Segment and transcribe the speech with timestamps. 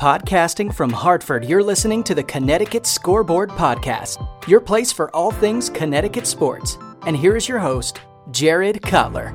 [0.00, 5.68] Podcasting from Hartford, you're listening to the Connecticut Scoreboard Podcast, your place for all things
[5.68, 6.78] Connecticut sports.
[7.04, 8.00] And here is your host,
[8.30, 9.34] Jared Cutler.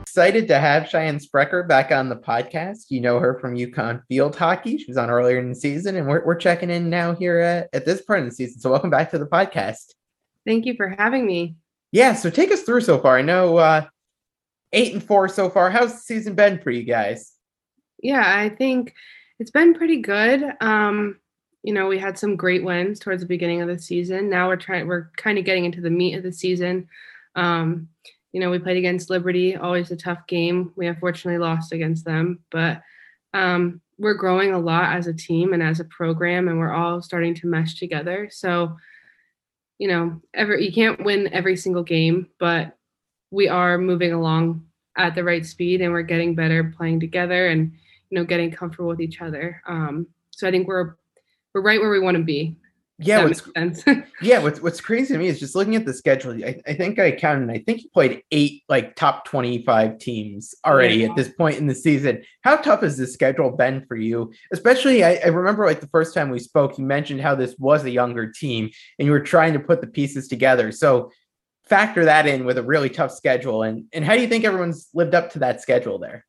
[0.00, 2.86] Excited to have Cheyenne Sprecher back on the podcast.
[2.88, 4.76] You know her from UConn Field Hockey.
[4.76, 7.68] She was on earlier in the season, and we're, we're checking in now here at,
[7.72, 8.58] at this part of the season.
[8.58, 9.92] So, welcome back to the podcast.
[10.44, 11.54] Thank you for having me.
[11.92, 13.18] Yeah, so take us through so far.
[13.18, 13.86] I know uh,
[14.72, 15.70] eight and four so far.
[15.70, 17.31] How's the season been for you guys?
[18.02, 18.94] Yeah, I think
[19.38, 20.44] it's been pretty good.
[20.60, 21.18] Um,
[21.62, 24.28] you know, we had some great wins towards the beginning of the season.
[24.28, 26.88] Now we're trying we're kind of getting into the meat of the season.
[27.36, 27.88] Um,
[28.32, 30.72] you know, we played against Liberty, always a tough game.
[30.74, 32.82] We unfortunately lost against them, but
[33.34, 37.00] um, we're growing a lot as a team and as a program, and we're all
[37.00, 38.28] starting to mesh together.
[38.32, 38.76] So,
[39.78, 42.76] you know, every you can't win every single game, but
[43.30, 47.72] we are moving along at the right speed, and we're getting better playing together and
[48.12, 49.62] you know getting comfortable with each other.
[49.66, 50.96] Um, so I think we're
[51.54, 52.56] we're right where we want to be.
[52.98, 53.42] Yeah, what's,
[54.22, 54.38] yeah.
[54.38, 56.32] What's what's crazy to me is just looking at the schedule.
[56.44, 57.42] I, I think I counted.
[57.42, 61.08] And I think you played eight like top twenty five teams already yeah.
[61.08, 62.22] at this point in the season.
[62.42, 64.30] How tough has this schedule been for you?
[64.52, 67.82] Especially, I, I remember like the first time we spoke, you mentioned how this was
[67.84, 70.70] a younger team and you were trying to put the pieces together.
[70.70, 71.10] So
[71.64, 73.62] factor that in with a really tough schedule.
[73.62, 76.26] And and how do you think everyone's lived up to that schedule there?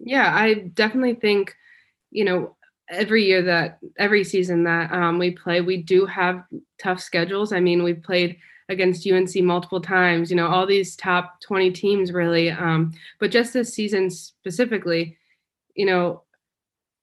[0.00, 1.54] Yeah, I definitely think,
[2.10, 2.56] you know,
[2.88, 6.44] every year that every season that um, we play, we do have
[6.80, 7.52] tough schedules.
[7.52, 8.38] I mean, we've played
[8.68, 12.50] against UNC multiple times, you know, all these top 20 teams really.
[12.50, 15.16] Um, but just this season specifically,
[15.74, 16.22] you know,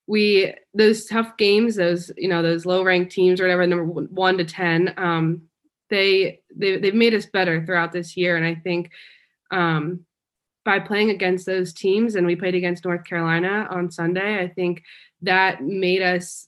[0.08, 4.38] we those tough games, those, you know, those low ranked teams or whatever, number one
[4.38, 5.42] to 10, um,
[5.90, 8.38] they, they they've made us better throughout this year.
[8.38, 8.92] And I think
[9.52, 10.06] um,
[10.66, 14.84] by playing against those teams and we played against North Carolina on Sunday, I think
[15.22, 16.48] that made us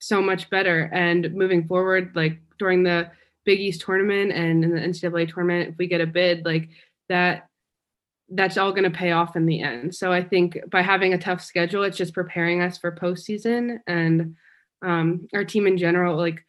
[0.00, 0.90] so much better.
[0.92, 3.10] And moving forward, like during the
[3.44, 6.68] Big East tournament and in the NCAA tournament, if we get a bid, like
[7.08, 7.48] that,
[8.28, 9.94] that's all going to pay off in the end.
[9.94, 13.78] So I think by having a tough schedule, it's just preparing us for postseason.
[13.86, 14.34] And
[14.82, 16.44] um, our team in general, like,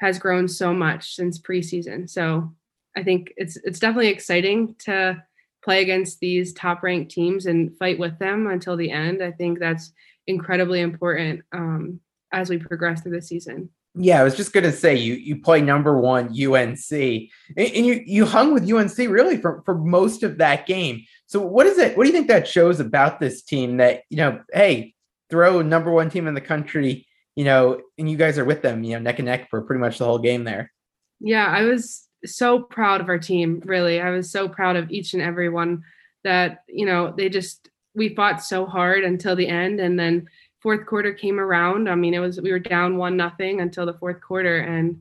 [0.00, 2.10] has grown so much since preseason.
[2.10, 2.52] So
[2.96, 5.22] I think it's it's definitely exciting to
[5.64, 9.22] play against these top ranked teams and fight with them until the end.
[9.22, 9.92] I think that's
[10.26, 12.00] incredibly important um,
[12.32, 13.70] as we progress through the season.
[13.96, 17.86] Yeah, I was just going to say you you play number one UNC, and, and,
[17.86, 21.04] you you hung with UNC really for for most of that game.
[21.26, 21.96] So what is it?
[21.96, 23.76] What do you think that shows about this team?
[23.76, 24.94] That you know, hey,
[25.30, 28.82] throw number one team in the country, you know, and you guys are with them,
[28.82, 30.72] you know, neck and neck for pretty much the whole game there.
[31.20, 33.62] Yeah, I was so proud of our team.
[33.64, 35.82] Really, I was so proud of each and every one
[36.24, 40.28] that you know they just we fought so hard until the end and then
[40.60, 43.94] fourth quarter came around i mean it was we were down one nothing until the
[43.94, 45.00] fourth quarter and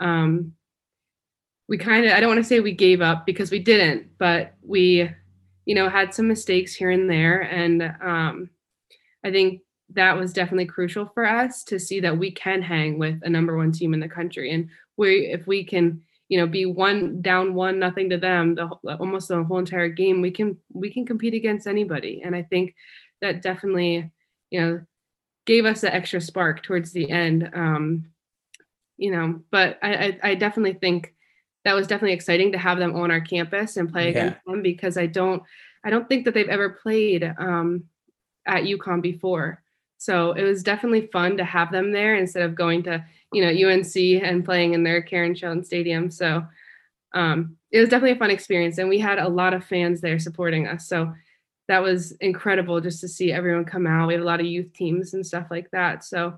[0.00, 0.52] um
[1.68, 4.54] we kind of i don't want to say we gave up because we didn't but
[4.62, 5.10] we
[5.66, 8.48] you know had some mistakes here and there and um
[9.24, 13.20] i think that was definitely crucial for us to see that we can hang with
[13.24, 16.00] a number one team in the country and we if we can
[16.32, 18.66] you know be one down one nothing to them the
[18.98, 22.22] almost the whole entire game we can we can compete against anybody.
[22.24, 22.74] And i think
[23.20, 24.10] that definitely
[24.48, 24.80] you know
[25.44, 28.06] gave us the extra spark towards the end um
[28.96, 31.12] you know but i i, I definitely think
[31.66, 34.96] that was definitely exciting to have them on our campus and play against them because
[34.96, 35.42] i don't
[35.84, 37.84] i don't think that they've ever played um
[38.46, 39.61] at UConn before
[40.02, 43.70] so it was definitely fun to have them there instead of going to you know
[43.70, 46.10] UNC and playing in their Karen Shelton Stadium.
[46.10, 46.44] So
[47.14, 50.18] um, it was definitely a fun experience, and we had a lot of fans there
[50.18, 50.88] supporting us.
[50.88, 51.12] So
[51.68, 54.08] that was incredible just to see everyone come out.
[54.08, 56.02] We had a lot of youth teams and stuff like that.
[56.02, 56.34] So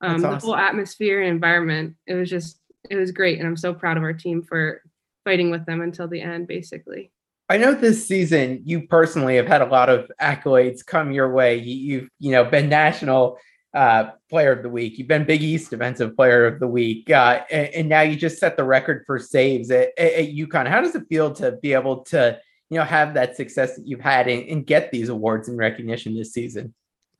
[0.00, 0.30] um, awesome.
[0.30, 3.96] the whole atmosphere and environment, it was just it was great, and I'm so proud
[3.96, 4.82] of our team for
[5.24, 7.10] fighting with them until the end, basically.
[7.50, 11.56] I know this season you personally have had a lot of accolades come your way.
[11.56, 13.38] You, have you know been national
[13.74, 14.98] uh, player of the week.
[14.98, 18.38] You've been Big East Defensive Player of the Week, uh, and, and, now you just
[18.38, 20.68] set the record for saves at, at, UConn.
[20.68, 22.38] How does it feel to be able to,
[22.68, 26.16] you know, have that success that you've had and, and get these awards and recognition
[26.16, 26.72] this season?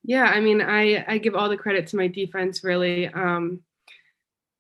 [0.05, 2.63] Yeah, I mean, I I give all the credit to my defense.
[2.63, 3.63] Really, um,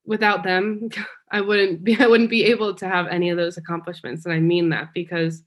[0.05, 0.89] without them,
[1.31, 4.41] I wouldn't be I wouldn't be able to have any of those accomplishments, and I
[4.41, 5.45] mean that because,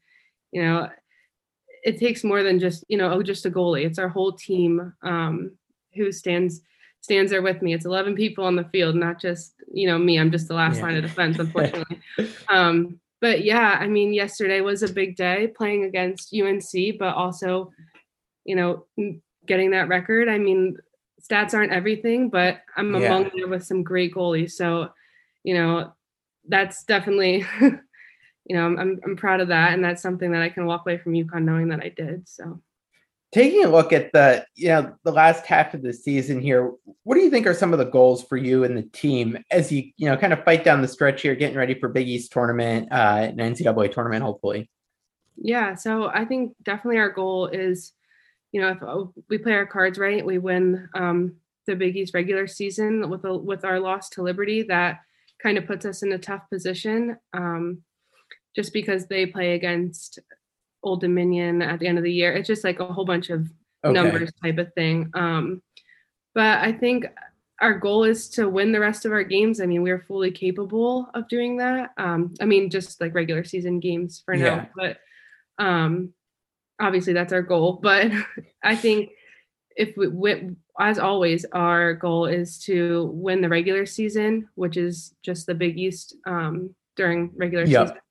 [0.54, 0.90] you know,
[1.84, 3.86] it takes more than just you know oh just a goalie.
[3.86, 4.94] It's our whole team.
[5.02, 5.58] Um,
[5.96, 6.62] who stands
[7.02, 7.74] stands there with me.
[7.74, 10.18] It's 11 people on the field, not just, you know, me.
[10.18, 10.84] I'm just the last yeah.
[10.84, 12.02] line of defense, unfortunately.
[12.48, 17.72] um, but yeah, I mean, yesterday was a big day playing against UNC, but also,
[18.46, 18.86] you know,
[19.46, 20.30] getting that record.
[20.30, 20.78] I mean,
[21.22, 23.08] stats aren't everything, but I'm yeah.
[23.08, 24.52] among there with some great goalies.
[24.52, 24.90] So,
[25.44, 25.94] you know,
[26.48, 27.46] that's definitely,
[28.46, 29.74] you know, I'm, I'm proud of that.
[29.74, 32.28] And that's something that I can walk away from UConn knowing that I did.
[32.28, 32.62] So
[33.34, 36.72] taking a look at the you know the last half of the season here
[37.04, 39.72] what do you think are some of the goals for you and the team as
[39.72, 42.32] you you know kind of fight down the stretch here getting ready for big east
[42.32, 44.70] tournament uh an ncaa tournament hopefully
[45.36, 47.94] yeah so i think definitely our goal is
[48.52, 51.36] you know if oh, we play our cards right we win um
[51.66, 55.00] the big east regular season with a with our loss to liberty that
[55.42, 57.82] kind of puts us in a tough position um
[58.56, 60.20] just because they play against
[60.84, 62.34] Old Dominion at the end of the year.
[62.34, 63.50] It's just like a whole bunch of
[63.84, 63.94] okay.
[63.94, 65.10] numbers type of thing.
[65.14, 65.62] Um,
[66.36, 67.06] but I think
[67.62, 69.62] our goal is to win the rest of our games.
[69.62, 71.92] I mean, we're fully capable of doing that.
[71.98, 74.66] Um, I mean, just like regular season games for now, yeah.
[74.76, 76.14] but um,
[76.80, 77.80] obviously that's our goal.
[77.82, 78.12] But
[78.64, 79.12] I think
[79.76, 85.14] if we, we, as always, our goal is to win the regular season, which is
[85.24, 87.88] just the Big East um, during regular yep.
[87.88, 88.02] season,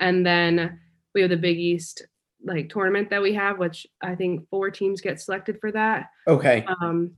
[0.00, 0.80] and then
[1.14, 2.06] we have the Big East
[2.44, 6.10] like tournament that we have, which I think four teams get selected for that.
[6.26, 6.64] Okay.
[6.80, 7.12] Um,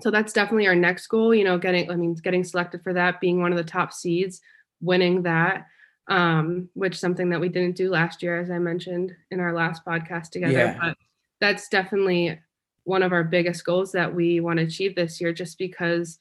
[0.00, 1.34] so that's definitely our next goal.
[1.34, 4.40] You know, getting I mean, getting selected for that, being one of the top seeds,
[4.80, 5.66] winning that,
[6.08, 9.84] um, which something that we didn't do last year, as I mentioned in our last
[9.84, 10.52] podcast together.
[10.52, 10.78] Yeah.
[10.80, 10.96] But
[11.40, 12.38] that's definitely
[12.84, 16.18] one of our biggest goals that we want to achieve this year, just because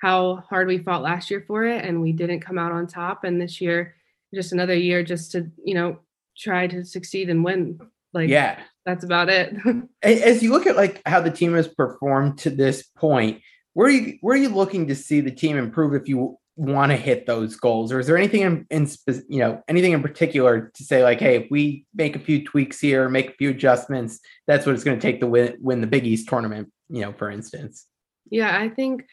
[0.00, 3.24] how hard we fought last year for it and we didn't come out on top.
[3.24, 3.94] And this year,
[4.34, 5.98] just another year just to, you know,
[6.36, 7.78] try to succeed and win.
[8.12, 9.54] Like, yeah, that's about it.
[10.02, 13.40] As you look at like how the team has performed to this point,
[13.72, 16.92] where are you where are you looking to see the team improve if you want
[16.92, 18.88] to hit those goals, or is there anything in, in
[19.28, 22.78] you know anything in particular to say like, hey, if we make a few tweaks
[22.78, 25.86] here, make a few adjustments, that's what it's going to take to win win the
[25.86, 27.86] Big East tournament, you know, for instance.
[28.30, 29.06] Yeah, I think,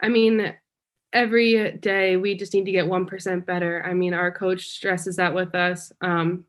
[0.00, 0.54] I mean,
[1.12, 3.84] every day we just need to get 1% better.
[3.84, 5.92] I mean, our coach stresses that with us.
[6.00, 6.44] Um,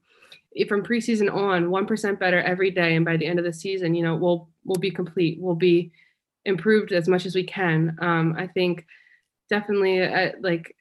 [0.65, 3.93] from preseason on, one percent better every day, and by the end of the season,
[3.93, 5.39] you know, we'll we'll be complete.
[5.39, 5.91] We'll be
[6.45, 7.97] improved as much as we can.
[8.01, 8.85] Um, I think
[9.49, 10.75] definitely uh, like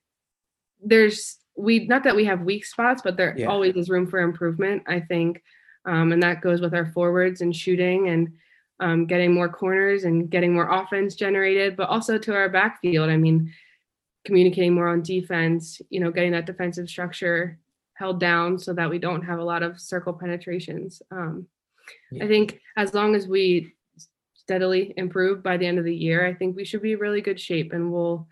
[0.82, 3.46] there's we not that we have weak spots, but there yeah.
[3.46, 4.82] always is room for improvement.
[4.86, 5.42] I think,
[5.84, 8.32] um, and that goes with our forwards and shooting and
[8.80, 13.08] um, getting more corners and getting more offense generated, but also to our backfield.
[13.08, 13.52] I mean,
[14.26, 15.80] communicating more on defense.
[15.88, 17.58] You know, getting that defensive structure
[17.94, 21.00] held down so that we don't have a lot of circle penetrations.
[21.10, 21.46] Um,
[22.12, 22.24] yeah.
[22.24, 23.72] I think as long as we
[24.34, 27.40] steadily improve by the end of the year, I think we should be really good
[27.40, 28.28] shape and we'll,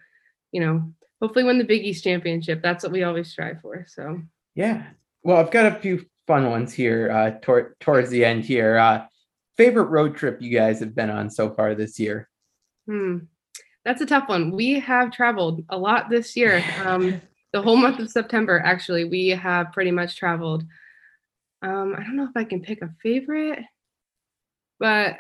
[0.53, 0.93] you know,
[1.23, 2.63] hopefully win the Big East championship.
[2.63, 3.87] That's what we always strive for.
[3.89, 4.21] So,
[4.55, 4.85] yeah.
[5.23, 8.77] Well, I've got a few fun ones here uh, tor- towards the end here.
[8.77, 9.07] Uh,
[9.57, 12.29] favorite road trip you guys have been on so far this year?
[12.87, 13.19] Hmm.
[13.85, 14.51] That's a tough one.
[14.51, 16.65] We have traveled a lot this year.
[16.85, 17.21] Um,
[17.53, 20.65] the whole month of September, actually, we have pretty much traveled.
[21.63, 23.61] Um, I don't know if I can pick a favorite,
[24.79, 25.17] but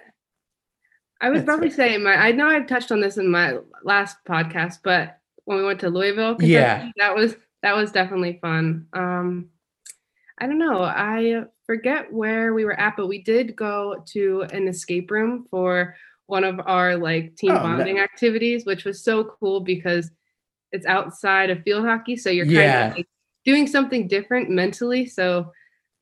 [1.20, 2.14] I would That's probably say my.
[2.14, 5.90] I know I've touched on this in my last podcast, but when we went to
[5.90, 8.86] Louisville, Kentucky, yeah, that was that was definitely fun.
[8.92, 9.48] Um,
[10.38, 10.82] I don't know.
[10.82, 15.96] I forget where we were at, but we did go to an escape room for
[16.26, 20.10] one of our like team oh, bonding activities, which was so cool because
[20.72, 22.88] it's outside of field hockey, so you're kind yeah.
[22.88, 23.08] of like
[23.44, 25.06] doing something different mentally.
[25.06, 25.52] So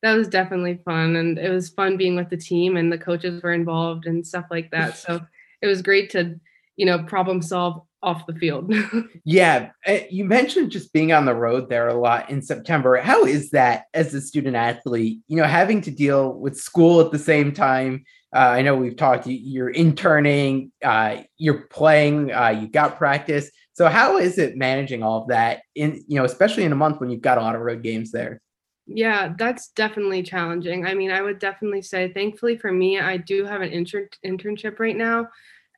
[0.03, 3.43] that was definitely fun, and it was fun being with the team, and the coaches
[3.43, 4.97] were involved and stuff like that.
[4.97, 5.21] So
[5.61, 6.39] it was great to,
[6.77, 8.73] you know, problem solve off the field.
[9.25, 12.97] yeah, eh, you mentioned just being on the road there a lot in September.
[12.97, 15.21] How is that as a student athlete?
[15.29, 18.05] You know, having to deal with school at the same time.
[18.35, 19.27] Uh, I know we've talked.
[19.27, 23.51] You're interning, uh, you're playing, uh, you got practice.
[23.75, 27.01] So how is it managing all of that in you know, especially in a month
[27.01, 28.41] when you've got a lot of road games there?
[28.87, 30.87] Yeah, that's definitely challenging.
[30.87, 34.79] I mean, I would definitely say, thankfully for me, I do have an inter- internship
[34.81, 35.29] right now,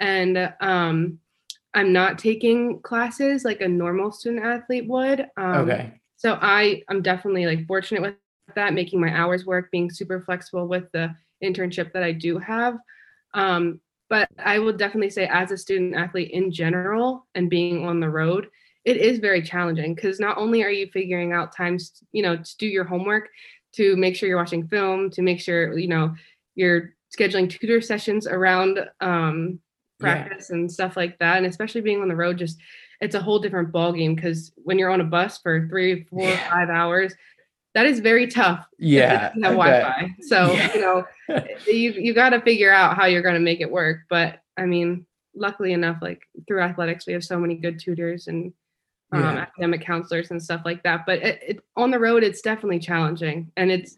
[0.00, 1.18] and um,
[1.74, 5.26] I'm not taking classes like a normal student athlete would.
[5.36, 6.00] Um, okay.
[6.16, 8.14] So I I'm definitely like fortunate with
[8.54, 12.76] that, making my hours work, being super flexible with the internship that I do have.
[13.34, 18.00] Um, but I will definitely say, as a student athlete in general and being on
[18.00, 18.48] the road,
[18.84, 22.56] it is very challenging because not only are you figuring out times, you know, to
[22.58, 23.28] do your homework,
[23.72, 26.14] to make sure you're watching film, to make sure, you know,
[26.54, 29.58] you're scheduling tutor sessions around um,
[29.98, 30.56] practice yeah.
[30.56, 31.38] and stuff like that.
[31.38, 32.58] And especially being on the road, just
[33.00, 36.50] it's a whole different ballgame because when you're on a bus for three, four, yeah.
[36.50, 37.14] five hours,
[37.74, 38.66] that is very tough.
[38.78, 39.32] Yeah.
[39.32, 40.14] have Wi-Fi.
[40.20, 40.74] So, yeah.
[40.74, 41.06] you know,
[41.66, 44.00] you, you got to figure out how you're going to make it work.
[44.08, 48.52] But I mean, luckily enough, like through athletics, we have so many good tutors and
[49.12, 49.42] um, yeah.
[49.42, 51.04] academic counselors and stuff like that.
[51.04, 53.96] But it, it, on the road, it's definitely challenging, and it's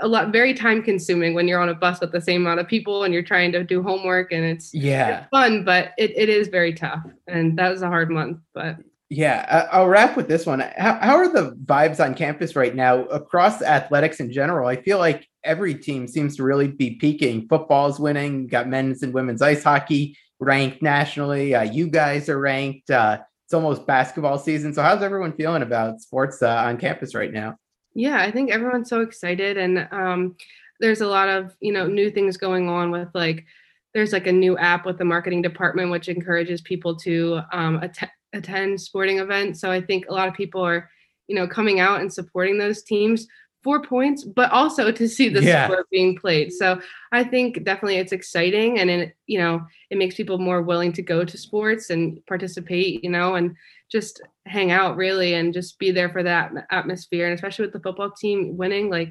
[0.00, 2.68] a lot very time consuming when you're on a bus with the same amount of
[2.68, 6.28] people and you're trying to do homework and it's yeah it's fun but it, it
[6.28, 8.76] is very tough and that was a hard month but
[9.08, 13.04] yeah i'll wrap with this one how, how are the vibes on campus right now
[13.04, 18.00] across athletics in general i feel like every team seems to really be peaking football's
[18.00, 23.18] winning got men's and women's ice hockey ranked nationally uh, you guys are ranked uh,
[23.46, 24.74] it's almost basketball season.
[24.74, 27.56] So how's everyone feeling about sports uh, on campus right now?
[27.94, 30.34] Yeah, I think everyone's so excited, and um,
[30.80, 33.46] there's a lot of you know new things going on with like
[33.94, 38.10] there's like a new app with the marketing department which encourages people to um, att-
[38.36, 39.60] attend sporting events.
[39.60, 40.90] So I think a lot of people are
[41.28, 43.26] you know coming out and supporting those teams
[43.66, 45.66] for points, but also to see the yeah.
[45.66, 46.52] sport being played.
[46.52, 50.92] So I think definitely it's exciting and it, you know, it makes people more willing
[50.92, 53.56] to go to sports and participate, you know, and
[53.90, 57.26] just hang out really and just be there for that atmosphere.
[57.26, 59.10] And especially with the football team winning, like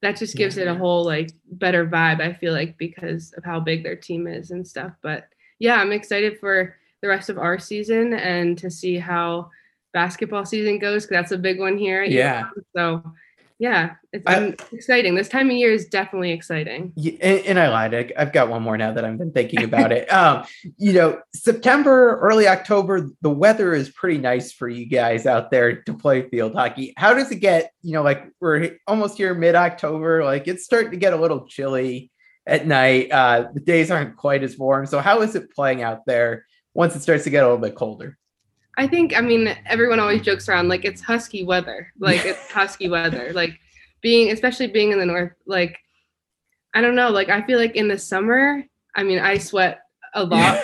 [0.00, 0.62] that just gives yeah.
[0.62, 4.26] it a whole like better vibe, I feel like, because of how big their team
[4.26, 4.92] is and stuff.
[5.02, 5.28] But
[5.58, 9.50] yeah, I'm excited for the rest of our season and to see how
[9.92, 12.04] basketball season goes because that's a big one here.
[12.04, 12.50] Yeah.
[12.76, 13.02] So
[13.60, 15.16] yeah, it's I, exciting.
[15.16, 16.92] This time of year is definitely exciting.
[16.96, 18.12] And, and, I lied.
[18.16, 20.10] I've got one more now that I've been thinking about it.
[20.12, 20.44] Um,
[20.76, 25.82] you know, September, early October, the weather is pretty nice for you guys out there
[25.82, 26.94] to play field hockey.
[26.96, 27.72] How does it get?
[27.82, 30.22] You know, like we're almost here mid October.
[30.24, 32.12] Like it's starting to get a little chilly
[32.46, 33.10] at night.
[33.10, 34.86] Uh, the days aren't quite as warm.
[34.86, 36.44] So how is it playing out there
[36.78, 38.16] once it starts to get a little bit colder?
[38.78, 41.92] I think I mean everyone always jokes around like it's husky weather.
[41.98, 43.32] Like it's husky weather.
[43.34, 43.58] Like
[44.00, 45.76] being especially being in the north like
[46.72, 48.62] I don't know, like I feel like in the summer,
[48.94, 49.80] I mean I sweat
[50.14, 50.60] a lot,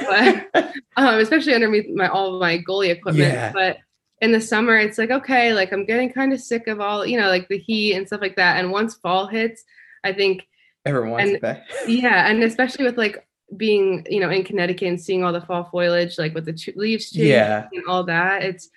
[0.55, 3.51] but um, especially underneath my all my goalie equipment, yeah.
[3.53, 3.79] but
[4.21, 7.21] in the summer it's like okay, like I'm getting kind of sick of all, you
[7.21, 8.61] know, like the heat and stuff like that.
[8.61, 9.65] And once fall hits,
[10.05, 10.47] I think
[10.87, 11.65] everyone wants and, it back.
[11.89, 13.27] yeah, and especially with like
[13.57, 16.77] being you know in Connecticut and seeing all the fall foliage like with the ch-
[16.77, 17.69] leaves changing yeah.
[17.73, 18.69] and all that it's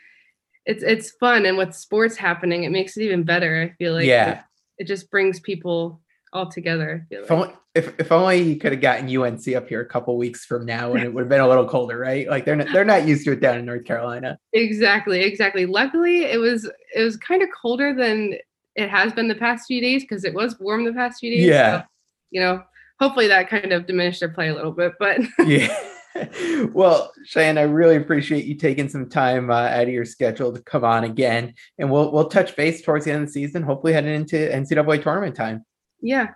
[0.66, 1.46] it's it's fun.
[1.46, 4.06] And with sports happening it makes it even better I feel like.
[4.06, 4.32] Yeah.
[4.32, 4.40] It,
[4.80, 6.02] it just brings people
[6.34, 9.68] all together I feel if, only, if, if only you could have gotten UNC up
[9.68, 12.28] here a couple weeks from now and it would have been a little colder right?
[12.28, 14.38] Like they're not, they're not used to it down in North Carolina.
[14.54, 15.66] Exactly exactly.
[15.66, 18.36] Luckily it was it was kind of colder than
[18.76, 21.46] it has been the past few days because it was warm the past few days
[21.46, 21.82] yeah.
[21.82, 21.88] so,
[22.30, 22.64] you know
[23.00, 24.94] hopefully that kind of diminished their play a little bit.
[25.00, 25.76] But yeah.
[26.74, 30.60] Well, Cheyenne, I really appreciate you taking some time uh, out of your schedule to
[30.64, 33.62] come on again, and we'll we'll touch base towards the end of the season.
[33.62, 35.64] Hopefully, heading into NCAA tournament time.
[36.02, 36.30] Yeah,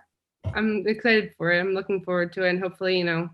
[0.54, 1.60] I'm excited for it.
[1.60, 3.28] I'm looking forward to it, and hopefully, you know,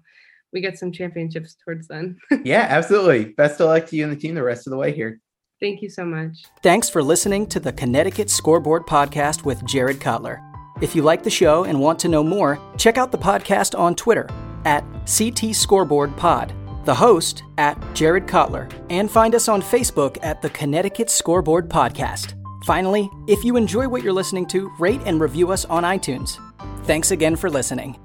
[0.53, 2.17] we get some championships towards then.
[2.45, 3.27] yeah, absolutely.
[3.27, 5.21] Best of luck to you and the team the rest of the way here.
[5.61, 6.45] Thank you so much.
[6.63, 10.48] Thanks for listening to the Connecticut Scoreboard Podcast with Jared Cutler.
[10.81, 13.95] If you like the show and want to know more, check out the podcast on
[13.95, 14.29] Twitter
[14.65, 16.53] at CT Scoreboard Pod,
[16.85, 22.35] the host at Jared Cutler, and find us on Facebook at the Connecticut Scoreboard Podcast.
[22.65, 26.39] Finally, if you enjoy what you're listening to, rate and review us on iTunes.
[26.85, 27.99] Thanks again for listening.